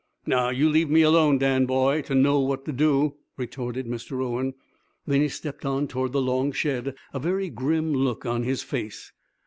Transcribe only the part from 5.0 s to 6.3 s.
Then he stepped on toward the